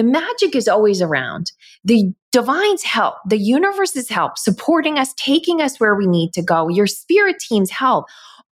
[0.00, 1.52] the magic is always around.
[1.84, 6.70] The divine's help, the universe's help, supporting us, taking us where we need to go,
[6.70, 8.06] your spirit team's help,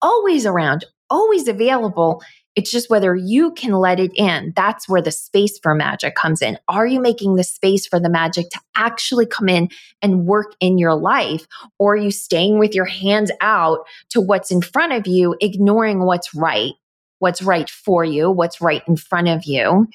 [0.01, 2.22] always around, always available.
[2.57, 4.54] It's just whether you can let it in.
[4.57, 6.57] That's where the space for magic comes in.
[6.67, 9.69] Are you making the space for the magic to actually come in
[10.01, 11.47] and work in your life?
[11.79, 13.81] Or are you staying with your hands out
[14.13, 16.73] to what's in front of you, ignoring what's right,
[17.19, 19.89] what's right for you, what's right in front of you,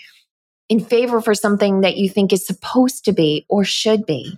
[0.69, 4.37] in favor for something that you think is supposed to be or should be?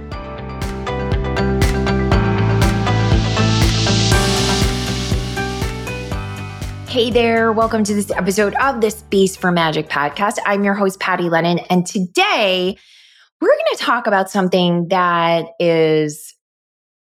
[6.91, 10.39] Hey there, welcome to this episode of the Space for Magic podcast.
[10.45, 12.77] I'm your host, Patty Lennon, and today
[13.39, 16.35] we're going to talk about something that is,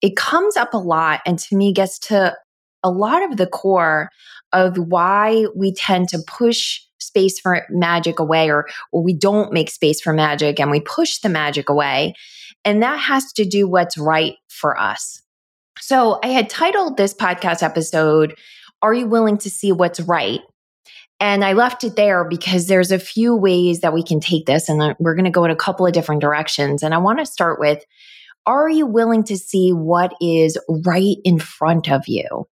[0.02, 2.36] it comes up a lot and to me gets to
[2.84, 4.10] a lot of the core
[4.52, 9.70] of why we tend to push space for magic away or, or we don't make
[9.70, 12.14] space for magic and we push the magic away.
[12.66, 15.22] And that has to do what's right for us.
[15.80, 18.38] So I had titled this podcast episode,
[18.82, 20.42] are you willing to see what's right?
[21.20, 24.68] And I left it there because there's a few ways that we can take this,
[24.70, 26.82] and uh, we're going to go in a couple of different directions.
[26.82, 27.84] And I want to start with
[28.48, 32.48] Are you willing to see what is right in front of you?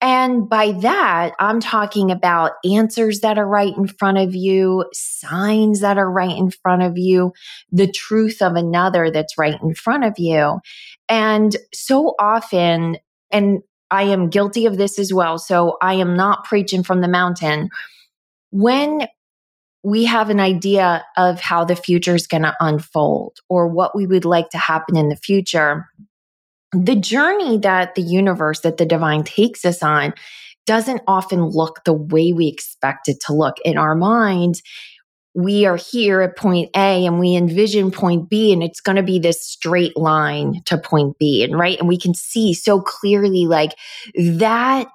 [0.00, 5.80] And by that, I'm talking about answers that are right in front of you, signs
[5.80, 7.32] that are right in front of you,
[7.72, 10.60] the truth of another that's right in front of you.
[11.08, 12.98] And so often,
[13.30, 13.62] and
[13.94, 15.38] I am guilty of this as well.
[15.38, 17.70] So I am not preaching from the mountain.
[18.50, 19.06] When
[19.84, 24.06] we have an idea of how the future is going to unfold or what we
[24.06, 25.86] would like to happen in the future,
[26.72, 30.14] the journey that the universe, that the divine takes us on,
[30.66, 34.62] doesn't often look the way we expect it to look in our minds
[35.34, 39.02] we are here at point A and we envision point B and it's going to
[39.02, 43.46] be this straight line to point B and right and we can see so clearly
[43.46, 43.72] like
[44.16, 44.86] that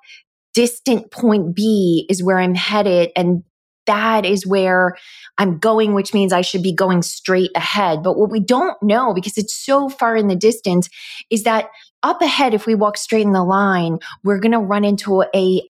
[0.53, 3.43] distant point B is where I'm headed and
[3.85, 4.95] that is where
[5.37, 8.01] I'm going which means I should be going straight ahead.
[8.01, 10.89] But what we don't know because it's so far in the distance
[11.29, 11.69] is that
[12.01, 15.61] up ahead if we walk straight in the line we're going to run into a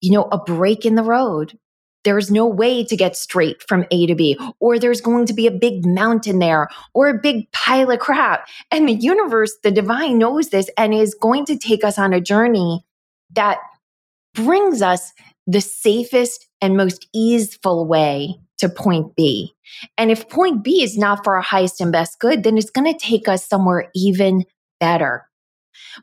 [0.00, 1.56] you know a break in the road
[2.06, 5.46] there's no way to get straight from A to B, or there's going to be
[5.46, 8.48] a big mountain there, or a big pile of crap.
[8.70, 12.20] And the universe, the divine knows this and is going to take us on a
[12.20, 12.84] journey
[13.34, 13.58] that
[14.34, 15.12] brings us
[15.46, 19.52] the safest and most easeful way to point B.
[19.98, 22.90] And if point B is not for our highest and best good, then it's going
[22.90, 24.44] to take us somewhere even
[24.80, 25.28] better.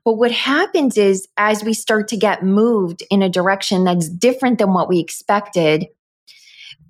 [0.03, 4.59] But what happens is as we start to get moved in a direction that's different
[4.59, 5.88] than what we expected,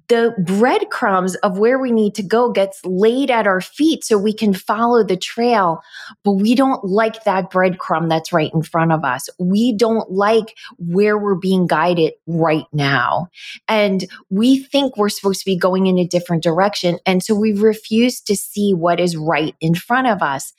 [0.09, 4.33] the breadcrumbs of where we need to go gets laid at our feet so we
[4.33, 5.81] can follow the trail.
[6.23, 9.29] But we don't like that breadcrumb that's right in front of us.
[9.39, 13.29] We don't like where we're being guided right now.
[13.67, 16.99] And we think we're supposed to be going in a different direction.
[17.05, 20.53] And so we refuse to see what is right in front of us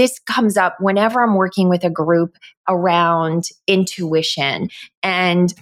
[0.00, 2.34] this comes up whenever I'm working with a group
[2.66, 4.70] around intuition
[5.02, 5.52] and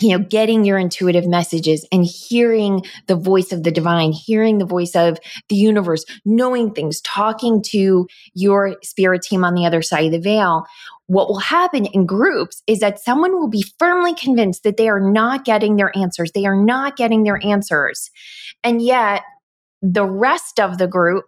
[0.00, 4.66] you know, getting your intuitive messages and hearing the voice of the divine, hearing the
[4.66, 10.06] voice of the universe, knowing things, talking to your spirit team on the other side
[10.06, 10.64] of the veil.
[11.06, 15.12] What will happen in groups is that someone will be firmly convinced that they are
[15.12, 16.32] not getting their answers.
[16.32, 18.10] They are not getting their answers.
[18.64, 19.22] And yet,
[19.80, 21.26] the rest of the group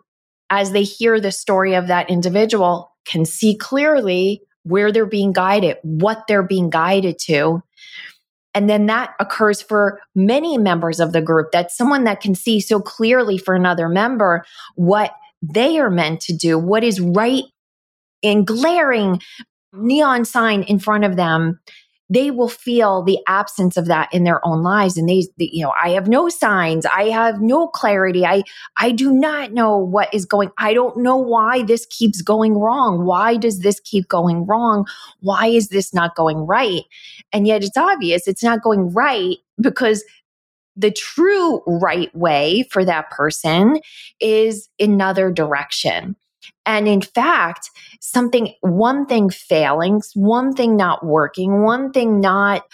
[0.50, 5.76] as they hear the story of that individual, can see clearly where they're being guided,
[5.82, 7.62] what they're being guided to.
[8.54, 11.52] And then that occurs for many members of the group.
[11.52, 14.44] that someone that can see so clearly for another member
[14.74, 15.12] what
[15.42, 17.44] they are meant to do, what is right
[18.22, 19.20] in glaring
[19.72, 21.60] neon sign in front of them
[22.08, 24.96] they will feel the absence of that in their own lives.
[24.96, 26.86] And they, you know i have no signs.
[26.86, 28.24] I have no clarity.
[28.24, 28.42] I
[28.76, 33.04] i do not know what is going i don't know why this keeps going wrong.
[33.04, 34.86] Why does this keep going wrong?
[35.20, 36.82] Why is this not going right?
[37.32, 40.04] And yet it's obvious it's not going right because
[40.76, 43.80] the true right way for that person
[44.20, 46.16] is another direction.
[46.66, 47.70] And in fact,
[48.00, 52.64] something, one thing failing, one thing not working, one thing not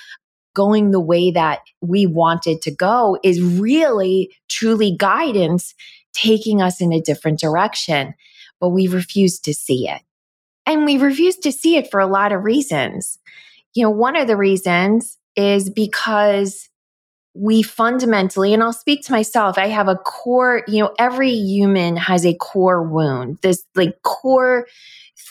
[0.55, 5.75] going the way that we wanted to go is really truly guidance
[6.15, 8.15] taking us in a different direction.
[8.61, 10.00] But we refuse to see it.
[10.67, 13.19] And we refuse to see it for a lot of reasons.
[13.75, 16.69] You know, one of the reasons is because
[17.34, 21.96] we fundamentally, and I'll speak to myself, I have a core, you know, every human
[21.96, 24.67] has a core wound, this like core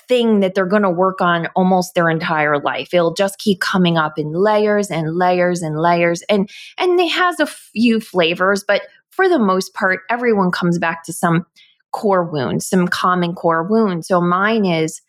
[0.08, 2.94] thing that they're going to work on almost their entire life.
[2.94, 6.24] It'll just keep coming up in layers and layers and layers.
[6.24, 11.04] And, and it has a few flavors, but for the most part, everyone comes back
[11.04, 11.46] to some
[11.92, 14.06] core wound, some common core wound.
[14.06, 15.02] So mine is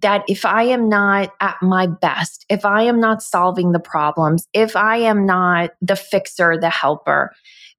[0.00, 4.46] that if I am not at my best, if I am not solving the problems,
[4.52, 7.32] if I am not the fixer, the helper,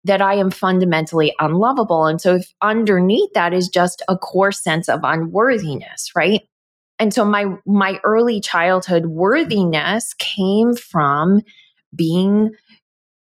[0.04, 2.06] that I am fundamentally unlovable.
[2.06, 6.42] And so if underneath that is just a core sense of unworthiness, right?
[7.00, 11.42] And so my my early childhood worthiness came from
[11.96, 12.52] being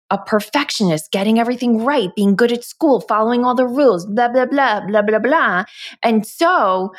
[0.09, 4.45] a perfectionist, getting everything right, being good at school, following all the rules, blah, blah,
[4.45, 5.63] blah, blah, blah, blah.
[6.03, 6.93] And so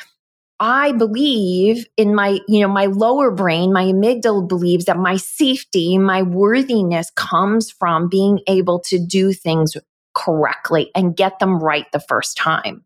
[0.59, 5.97] I believe in my, you know, my lower brain, my amygdala believes that my safety,
[5.97, 9.75] my worthiness comes from being able to do things
[10.13, 12.85] correctly and get them right the first time.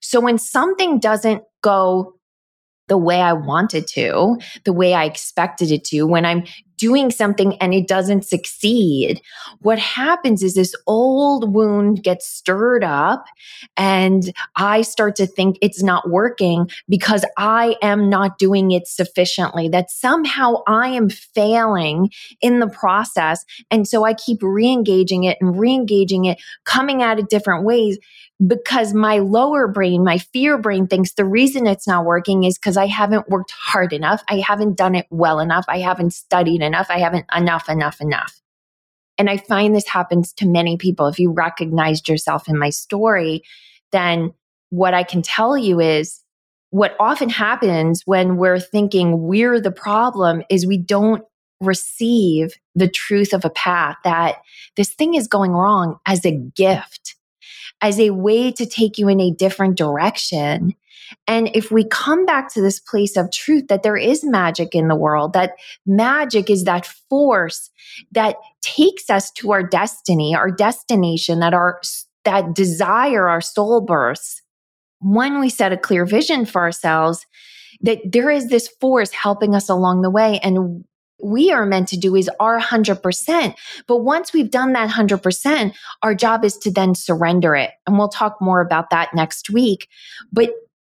[0.00, 2.14] So when something doesn't go
[2.88, 6.44] the way I wanted to, the way I expected it to, when I'm
[6.76, 9.20] doing something and it doesn't succeed,
[9.60, 13.26] what happens is this old wound gets stirred up
[13.76, 19.68] and I start to think it's not working because I am not doing it sufficiently,
[19.68, 23.44] that somehow I am failing in the process.
[23.70, 27.64] And so I keep re engaging it and re engaging it, coming at it different
[27.64, 27.98] ways
[28.44, 32.76] because my lower brain, my fear brain thinks the reason it's not working is because
[32.76, 34.22] I haven't worked hard enough.
[34.28, 35.64] I haven't done it well enough.
[35.68, 36.88] I haven't studied enough.
[36.90, 38.40] I haven't enough, enough, enough.
[39.18, 41.06] And I find this happens to many people.
[41.06, 43.42] If you recognized yourself in my story,
[43.92, 44.34] then
[44.68, 46.22] what I can tell you is
[46.70, 51.24] what often happens when we're thinking we're the problem is we don't
[51.60, 54.42] receive the truth of a path that
[54.76, 57.15] this thing is going wrong as a gift
[57.82, 60.74] as a way to take you in a different direction.
[61.26, 64.88] And if we come back to this place of truth that there is magic in
[64.88, 65.52] the world, that
[65.86, 67.70] magic is that force
[68.12, 71.80] that takes us to our destiny, our destination, that our
[72.24, 74.42] that desire, our soul births,
[74.98, 77.24] when we set a clear vision for ourselves,
[77.82, 80.40] that there is this force helping us along the way.
[80.42, 80.84] And
[81.22, 83.54] we are meant to do is our 100%.
[83.86, 87.70] But once we've done that 100%, our job is to then surrender it.
[87.86, 89.88] And we'll talk more about that next week.
[90.32, 90.50] But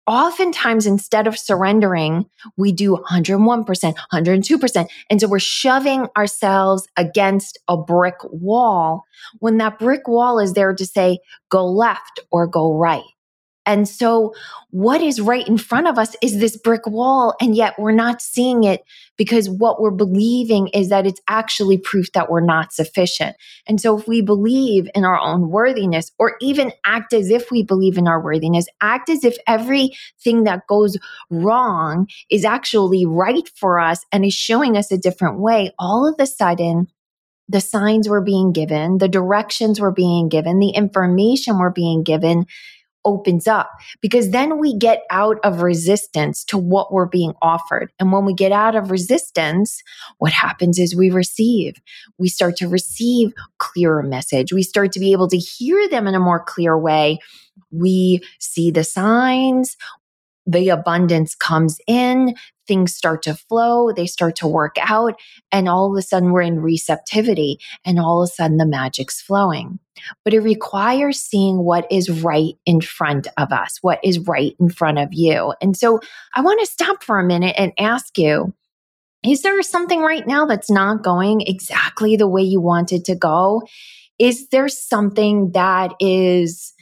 [0.06, 2.26] oftentimes, instead of surrendering,
[2.56, 4.88] we do 101%, 102%.
[5.11, 9.05] And so we're shoving ourselves against a brick wall
[9.38, 11.19] when that brick wall is there to say,
[11.50, 13.05] go left or go right.
[13.69, 14.35] And so,
[14.70, 18.23] what is right in front of us is this brick wall, and yet we're not
[18.23, 18.82] seeing it
[19.19, 23.37] because what we're believing is that it's actually proof that we're not sufficient.
[23.67, 27.62] And so, if we believe in our own worthiness, or even act as if we
[27.62, 30.96] believe in our worthiness, act as if everything that goes
[31.29, 36.15] wrong is actually right for us and is showing us a different way, all of
[36.19, 36.87] a sudden,
[37.51, 42.46] the signs were being given, the directions were being given, the information were being given
[43.08, 47.91] opens up because then we get out of resistance to what we're being offered.
[47.98, 49.82] And when we get out of resistance,
[50.19, 51.81] what happens is we receive.
[52.19, 54.53] We start to receive clearer message.
[54.53, 57.19] We start to be able to hear them in a more clear way.
[57.70, 59.77] We see the signs
[60.48, 62.34] the abundance comes in,
[62.67, 65.15] things start to flow, they start to work out,
[65.53, 69.20] and all of a sudden we're in receptivity, and all of a sudden the magic's
[69.20, 69.79] flowing.
[70.24, 74.70] But it requires seeing what is right in front of us, what is right in
[74.70, 75.55] front of you.
[75.60, 76.00] And so
[76.34, 78.55] I want to stop for a minute and ask you
[79.24, 83.17] is there something right now that's not going exactly the way you want it to
[83.17, 83.62] go?
[84.19, 86.72] Is there something that is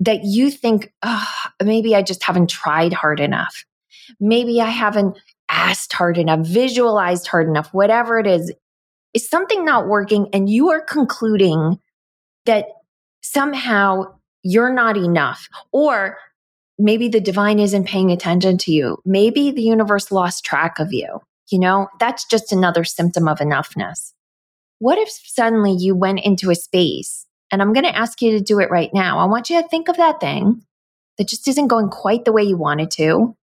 [0.00, 1.28] that you think, oh,
[1.62, 3.64] maybe I just haven't tried hard enough.
[4.20, 5.18] Maybe I haven't
[5.48, 8.52] asked hard enough, visualized hard enough, whatever it is,
[9.14, 11.78] is something not working and you are concluding
[12.46, 12.66] that
[13.22, 14.04] somehow
[14.42, 16.18] you're not enough or
[16.78, 18.98] maybe the divine isn't paying attention to you.
[19.04, 21.20] Maybe the universe lost track of you.
[21.50, 24.12] You know, that's just another symptom of enoughness.
[24.78, 28.40] What if suddenly you went into a space And I'm going to ask you to
[28.40, 29.18] do it right now.
[29.18, 30.62] I want you to think of that thing
[31.18, 33.36] that just isn't going quite the way you want it to.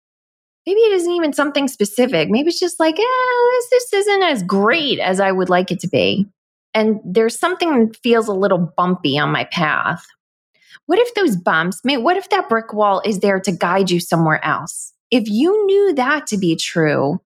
[0.66, 2.30] Maybe it isn't even something specific.
[2.30, 5.80] Maybe it's just like, eh, this, this isn't as great as I would like it
[5.80, 6.26] to be.
[6.74, 10.04] And there's something that feels a little bumpy on my path.
[10.86, 14.44] What if those bumps, what if that brick wall is there to guide you somewhere
[14.44, 14.92] else?
[15.10, 17.20] If you knew that to be true,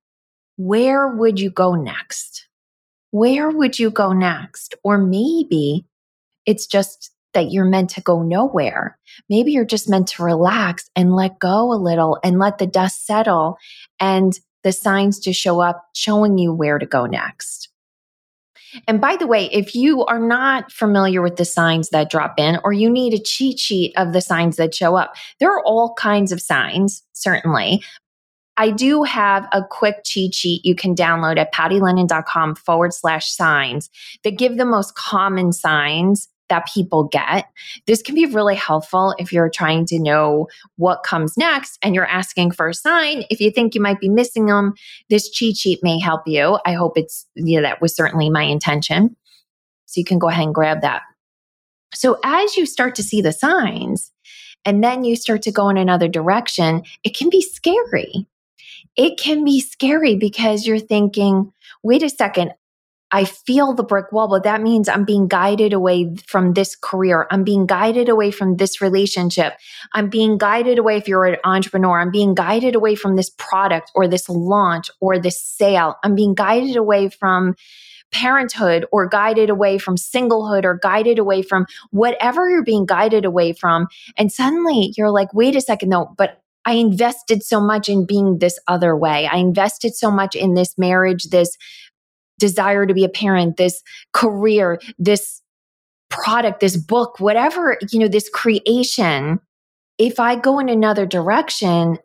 [0.56, 2.49] where would you go next?
[3.11, 4.75] Where would you go next?
[4.82, 5.87] Or maybe
[6.46, 8.99] it's just that you're meant to go nowhere.
[9.28, 13.06] Maybe you're just meant to relax and let go a little and let the dust
[13.06, 13.58] settle
[13.99, 17.68] and the signs to show up showing you where to go next.
[18.87, 22.59] And by the way, if you are not familiar with the signs that drop in,
[22.64, 25.95] or you need a cheat sheet of the signs that show up, there are all
[25.95, 27.83] kinds of signs, certainly.
[28.57, 33.88] I do have a quick cheat sheet you can download at pattylennon.com forward slash signs
[34.25, 37.47] that give the most common signs that people get.
[37.87, 42.06] This can be really helpful if you're trying to know what comes next and you're
[42.06, 43.25] asking for a sign.
[43.30, 44.75] If you think you might be missing them,
[45.09, 46.59] this cheat sheet may help you.
[46.66, 49.16] I hope it's, you know, that was certainly my intention.
[49.87, 51.00] So you can go ahead and grab that.
[51.94, 54.12] So as you start to see the signs,
[54.66, 58.26] and then you start to go in another direction, it can be scary.
[58.94, 62.52] It can be scary because you're thinking, wait a second,
[63.12, 67.26] I feel the brick wall, but that means I'm being guided away from this career.
[67.31, 69.52] I'm being guided away from this relationship.
[69.92, 72.00] I'm being guided away if you're an entrepreneur.
[72.00, 75.97] I'm being guided away from this product or this launch or this sale.
[76.02, 77.54] I'm being guided away from
[78.12, 83.52] parenthood or guided away from singlehood or guided away from whatever you're being guided away
[83.52, 83.88] from.
[84.16, 88.38] And suddenly you're like, wait a second, though, but I invested so much in being
[88.38, 89.26] this other way.
[89.26, 91.57] I invested so much in this marriage, this
[92.42, 93.82] desire to be a parent, this
[94.12, 95.40] career, this
[96.11, 99.38] product, this book, whatever, you know, this creation,
[99.96, 101.99] if I go in another direction,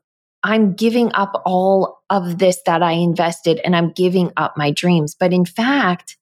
[0.44, 5.16] I'm giving up all of this that I invested and I'm giving up my dreams.
[5.20, 6.18] But in fact,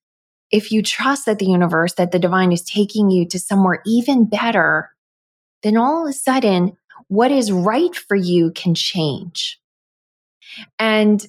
[0.52, 4.26] if you trust that the universe, that the divine is taking you to somewhere even
[4.26, 4.90] better,
[5.64, 9.60] then all of a sudden, what is right for you can change.
[10.80, 11.26] And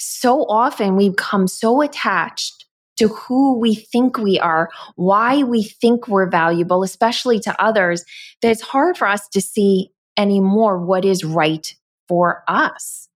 [0.00, 2.64] so often we become so attached
[2.96, 8.04] to who we think we are, why we think we're valuable, especially to others,
[8.42, 11.74] that it's hard for us to see anymore what is right
[12.08, 13.08] for us.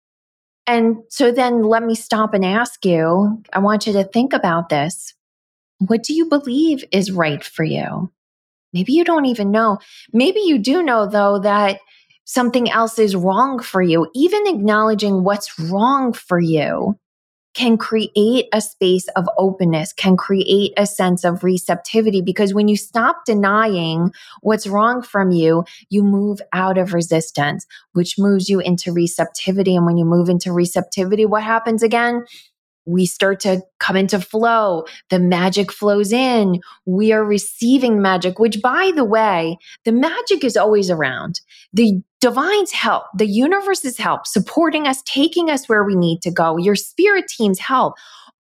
[0.66, 4.68] And so then let me stop and ask you I want you to think about
[4.68, 5.14] this.
[5.78, 8.12] What do you believe is right for you?
[8.72, 9.78] Maybe you don't even know.
[10.12, 11.80] Maybe you do know, though, that
[12.24, 16.98] something else is wrong for you, even acknowledging what's wrong for you
[17.54, 22.22] can create a space of openness, can create a sense of receptivity.
[22.22, 24.10] Because when you stop denying
[24.40, 29.76] what's wrong from you, you move out of resistance, which moves you into receptivity.
[29.76, 32.24] And when you move into receptivity, what happens again?
[32.84, 34.84] we start to come into flow.
[35.10, 36.60] The magic flows in.
[36.84, 41.40] We are receiving magic, which, by the way, the magic is always around.
[41.72, 46.56] The divine's help, the universe's help, supporting us, taking us where we need to go.
[46.56, 47.94] Your spirit team's help,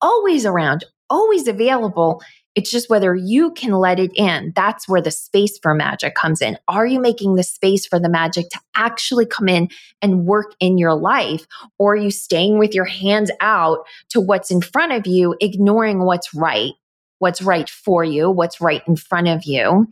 [0.01, 2.21] always around, always available.
[2.55, 4.51] It's just whether you can let it in.
[4.55, 6.57] That's where the space for magic comes in.
[6.67, 9.69] Are you making the space for the magic to actually come in
[10.01, 11.45] and work in your life?
[11.77, 15.99] Or are you staying with your hands out to what's in front of you, ignoring
[15.99, 16.73] what's right,
[17.19, 19.87] what's right for you, what's right in front of you,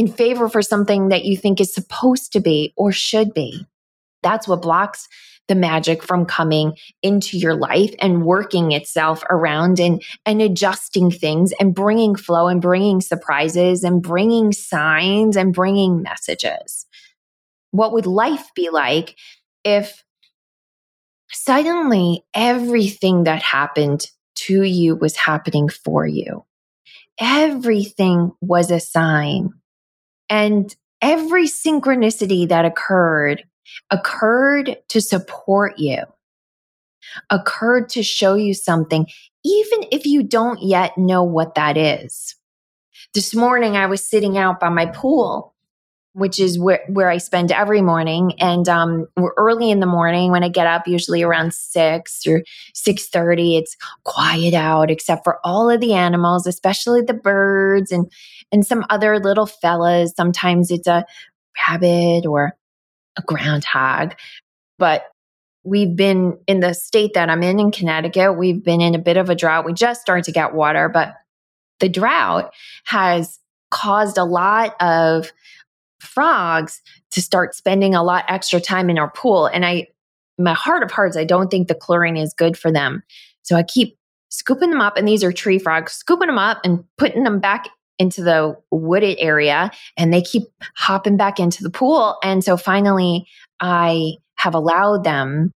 [0.00, 3.66] in favor for something that you think is supposed to be or should be?
[4.22, 5.06] That's what blocks
[5.46, 11.52] the magic from coming into your life and working itself around and, and adjusting things
[11.60, 16.86] and bringing flow and bringing surprises and bringing signs and bringing messages.
[17.70, 19.16] What would life be like
[19.64, 20.02] if
[21.30, 24.06] suddenly everything that happened
[24.46, 26.46] to you was happening for you?
[27.20, 29.59] Everything was a sign.
[30.30, 33.44] And every synchronicity that occurred
[33.90, 36.04] occurred to support you,
[37.28, 39.06] occurred to show you something,
[39.44, 42.36] even if you don't yet know what that is.
[43.12, 45.54] This morning, I was sitting out by my pool,
[46.12, 48.34] which is where, where I spend every morning.
[48.40, 52.42] And um, we're early in the morning when I get up, usually around six or
[52.74, 53.56] six thirty.
[53.56, 58.10] It's quiet out, except for all of the animals, especially the birds and
[58.52, 60.12] and some other little fellas.
[60.16, 61.04] Sometimes it's a
[61.68, 62.56] rabbit or
[63.16, 64.14] a groundhog.
[64.78, 65.04] But
[65.64, 69.16] we've been in the state that I'm in, in Connecticut, we've been in a bit
[69.16, 69.66] of a drought.
[69.66, 71.14] We just started to get water, but
[71.80, 72.52] the drought
[72.84, 73.38] has
[73.70, 75.32] caused a lot of
[76.00, 76.80] frogs
[77.12, 79.46] to start spending a lot extra time in our pool.
[79.46, 79.88] And I,
[80.38, 83.02] my heart of hearts, I don't think the chlorine is good for them.
[83.42, 83.98] So I keep
[84.30, 87.68] scooping them up, and these are tree frogs, scooping them up and putting them back
[88.00, 92.16] into the wooded area, and they keep hopping back into the pool.
[92.24, 93.28] And so finally,
[93.60, 95.52] I have allowed them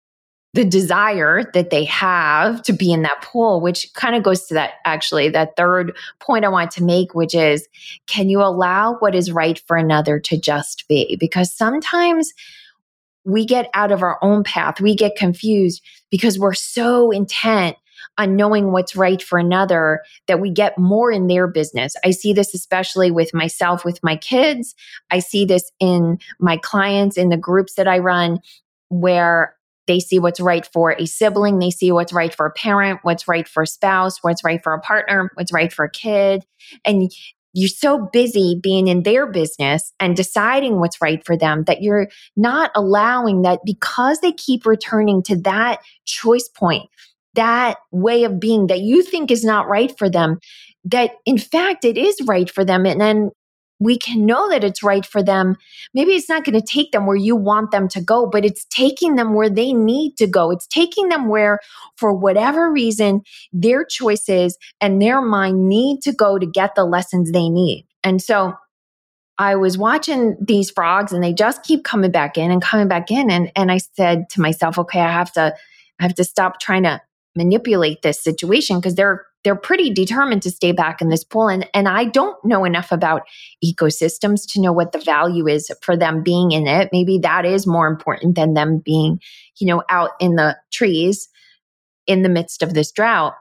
[0.53, 4.53] the desire that they have to be in that pool, which kind of goes to
[4.53, 7.67] that actually, that third point I want to make, which is
[8.05, 11.17] can you allow what is right for another to just be?
[11.19, 12.33] Because sometimes
[13.25, 15.81] we get out of our own path, we get confused
[16.11, 17.77] because we're so intent
[18.17, 21.95] on knowing what's right for another that we get more in their business.
[22.05, 24.75] I see this especially with myself, with my kids.
[25.11, 28.39] I see this in my clients, in the groups that I run,
[28.89, 29.55] where
[29.87, 31.59] they see what's right for a sibling.
[31.59, 34.73] They see what's right for a parent, what's right for a spouse, what's right for
[34.73, 36.45] a partner, what's right for a kid.
[36.85, 37.11] And
[37.53, 42.07] you're so busy being in their business and deciding what's right for them that you're
[42.35, 46.89] not allowing that because they keep returning to that choice point,
[47.35, 50.39] that way of being that you think is not right for them,
[50.85, 52.85] that in fact it is right for them.
[52.85, 53.31] And then
[53.79, 55.57] we can know that it's right for them.
[55.93, 58.65] Maybe it's not going to take them where you want them to go, but it's
[58.65, 60.51] taking them where they need to go.
[60.51, 61.59] It's taking them where,
[61.97, 67.31] for whatever reason, their choices and their mind need to go to get the lessons
[67.31, 67.85] they need.
[68.03, 68.53] And so
[69.37, 73.11] I was watching these frogs and they just keep coming back in and coming back
[73.11, 73.29] in.
[73.29, 75.55] And, and I said to myself, okay, I have to,
[75.99, 77.01] I have to stop trying to
[77.35, 81.49] manipulate this situation because they're they're pretty determined to stay back in this pool.
[81.49, 83.23] And and I don't know enough about
[83.63, 86.89] ecosystems to know what the value is for them being in it.
[86.91, 89.19] Maybe that is more important than them being
[89.57, 91.29] you know out in the trees
[92.07, 93.33] in the midst of this drought.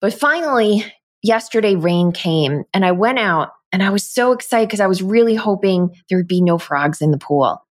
[0.00, 0.84] But finally
[1.22, 5.02] yesterday rain came and I went out and I was so excited because I was
[5.02, 7.66] really hoping there would be no frogs in the pool.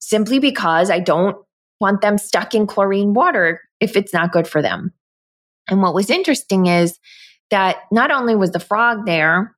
[0.00, 1.36] Simply because I don't
[1.80, 4.92] want them stuck in chlorine water if it's not good for them.
[5.68, 6.98] And what was interesting is
[7.50, 9.54] that not only was the frog there,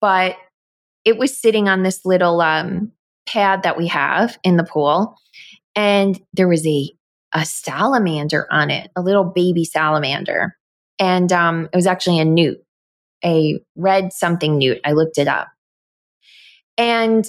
[0.00, 0.36] but
[1.04, 2.92] it was sitting on this little um,
[3.26, 5.16] pad that we have in the pool.
[5.74, 6.90] And there was a,
[7.32, 10.56] a salamander on it, a little baby salamander.
[10.98, 12.62] And um, it was actually a newt,
[13.24, 14.80] a red something newt.
[14.84, 15.48] I looked it up.
[16.76, 17.26] And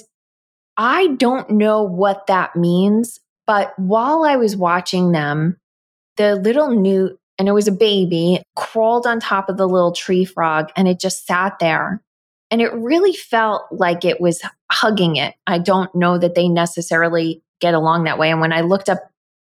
[0.76, 5.58] I don't know what that means, but while I was watching them,
[6.16, 10.24] the little newt, and it was a baby, crawled on top of the little tree
[10.24, 12.02] frog and it just sat there.
[12.50, 15.34] And it really felt like it was hugging it.
[15.46, 18.30] I don't know that they necessarily get along that way.
[18.30, 19.10] And when I looked up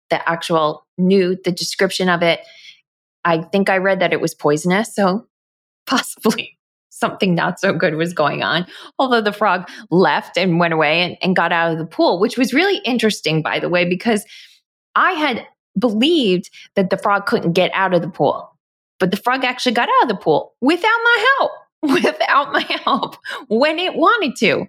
[0.09, 2.39] the actual newt, the description of it,
[3.23, 4.95] I think I read that it was poisonous.
[4.95, 5.27] So
[5.85, 6.57] possibly
[6.89, 8.65] something not so good was going on.
[8.97, 12.37] Although the frog left and went away and, and got out of the pool, which
[12.37, 14.25] was really interesting, by the way, because
[14.95, 15.45] I had
[15.77, 18.51] believed that the frog couldn't get out of the pool.
[18.99, 21.51] But the frog actually got out of the pool without my help,
[22.03, 24.65] without my help when it wanted to.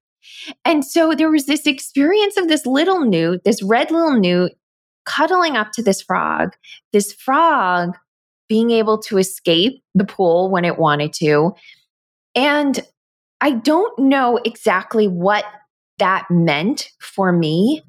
[0.65, 4.53] And so there was this experience of this little newt, this red little newt
[5.07, 6.55] cuddling up to this frog,
[6.93, 7.97] this frog
[8.49, 11.53] being able to escape the pool when it wanted to.
[12.35, 12.81] And
[13.41, 15.45] I don't know exactly what
[15.99, 17.83] that meant for me.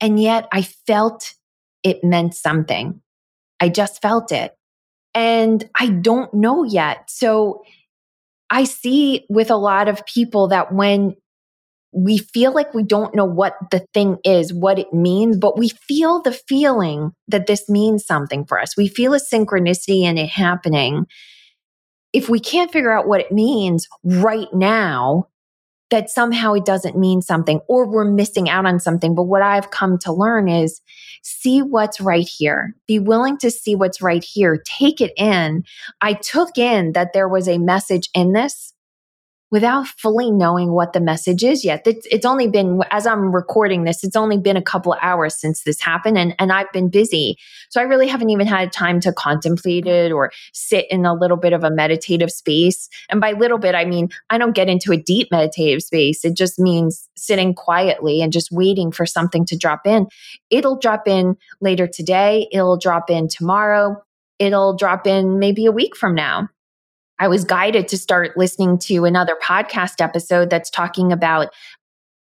[0.00, 1.34] And yet I felt
[1.86, 3.00] it meant something.
[3.60, 4.56] I just felt it.
[5.14, 7.08] And I don't know yet.
[7.08, 7.62] So
[8.50, 11.14] I see with a lot of people that when
[11.92, 15.68] we feel like we don't know what the thing is, what it means, but we
[15.68, 18.76] feel the feeling that this means something for us.
[18.76, 21.06] We feel a synchronicity in it happening.
[22.12, 25.28] If we can't figure out what it means right now,
[25.90, 29.14] that somehow it doesn't mean something or we're missing out on something.
[29.14, 30.80] But what I've come to learn is
[31.22, 32.74] see what's right here.
[32.86, 34.62] Be willing to see what's right here.
[34.64, 35.64] Take it in.
[36.00, 38.72] I took in that there was a message in this
[39.50, 41.86] without fully knowing what the message is yet.
[41.86, 45.36] It's, it's, only been, as I'm recording this, it's only been a couple of hours
[45.36, 47.36] since this happened and, and I've been busy.
[47.70, 51.36] So I really haven't even had time to contemplate it or sit in a little
[51.36, 52.88] bit of a meditative space.
[53.08, 56.24] And by little bit, I mean, I don't get into a deep meditative space.
[56.24, 60.08] It just means sitting quietly and just waiting for something to drop in.
[60.50, 62.48] It'll drop in later today.
[62.50, 64.02] It'll drop in tomorrow.
[64.40, 66.48] It'll drop in maybe a week from now.
[67.18, 71.48] I was guided to start listening to another podcast episode that's talking about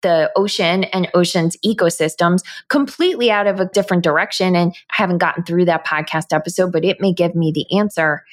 [0.03, 4.55] the ocean and ocean's ecosystems completely out of a different direction.
[4.55, 8.23] And I haven't gotten through that podcast episode, but it may give me the answer.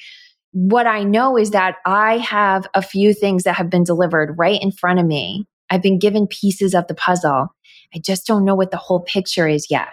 [0.51, 4.61] what I know is that I have a few things that have been delivered right
[4.61, 5.45] in front of me.
[5.69, 7.53] I've been given pieces of the puzzle.
[7.93, 9.89] I just don't know what the whole picture is yet.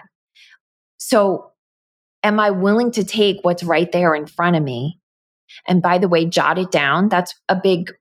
[0.98, 1.50] So,
[2.22, 5.00] am I willing to take what's right there in front of me?
[5.66, 7.08] And by the way, jot it down.
[7.08, 7.92] That's a big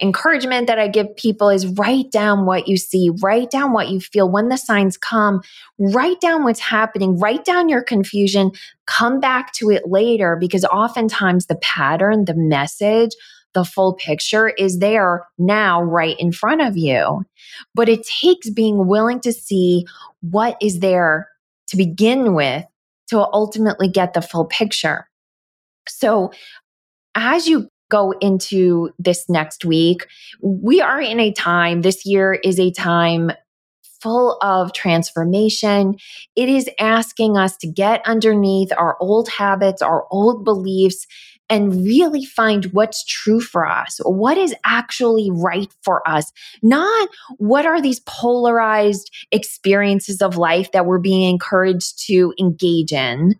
[0.00, 4.00] encouragement that I give people is write down what you see, write down what you
[4.00, 5.40] feel when the signs come,
[5.78, 8.50] write down what's happening, write down your confusion,
[8.86, 13.12] come back to it later because oftentimes the pattern, the message,
[13.54, 17.24] the full picture is there now right in front of you.
[17.74, 19.86] But it takes being willing to see
[20.20, 21.28] what is there
[21.68, 22.64] to begin with
[23.08, 25.08] to ultimately get the full picture.
[25.86, 26.32] So
[27.14, 30.06] as you go into this next week,
[30.42, 33.30] we are in a time, this year is a time
[34.00, 35.96] full of transformation.
[36.36, 41.06] It is asking us to get underneath our old habits, our old beliefs,
[41.48, 47.66] and really find what's true for us, what is actually right for us, not what
[47.66, 53.36] are these polarized experiences of life that we're being encouraged to engage in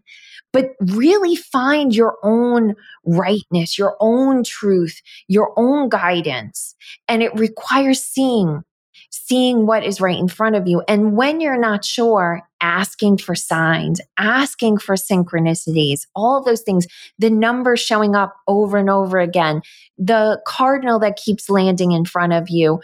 [0.54, 6.76] but really find your own rightness, your own truth, your own guidance.
[7.08, 8.62] And it requires seeing,
[9.10, 10.80] seeing what is right in front of you.
[10.86, 16.86] And when you're not sure, asking for signs, asking for synchronicities, all those things,
[17.18, 19.60] the numbers showing up over and over again,
[19.98, 22.80] the cardinal that keeps landing in front of you,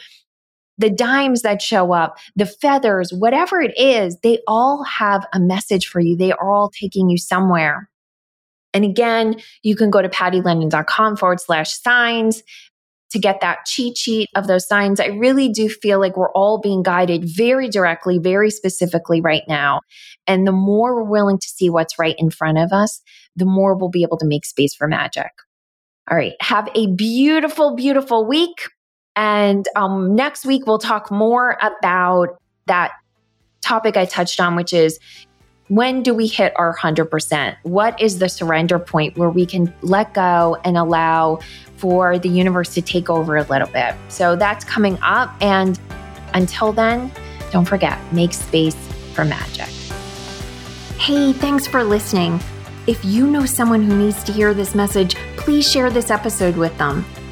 [0.80, 5.86] the dimes that show up, the feathers, whatever it is, they all have a message
[5.86, 6.16] for you.
[6.16, 7.90] They are all taking you somewhere.
[8.72, 12.42] And again, you can go to pattylennon.com forward slash signs
[13.10, 15.00] to get that cheat sheet of those signs.
[15.00, 19.80] I really do feel like we're all being guided very directly, very specifically right now.
[20.26, 23.02] And the more we're willing to see what's right in front of us,
[23.36, 25.30] the more we'll be able to make space for magic.
[26.10, 26.34] All right.
[26.40, 28.68] Have a beautiful, beautiful week.
[29.16, 32.92] And um, next week, we'll talk more about that
[33.60, 34.98] topic I touched on, which is
[35.68, 37.56] when do we hit our 100%?
[37.62, 41.38] What is the surrender point where we can let go and allow
[41.76, 43.94] for the universe to take over a little bit?
[44.08, 45.32] So that's coming up.
[45.40, 45.78] And
[46.34, 47.12] until then,
[47.52, 48.74] don't forget, make space
[49.14, 49.68] for magic.
[50.98, 52.40] Hey, thanks for listening.
[52.86, 56.76] If you know someone who needs to hear this message, please share this episode with
[56.78, 57.04] them.